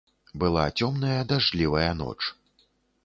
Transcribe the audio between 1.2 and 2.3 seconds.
дажджлівая ноч.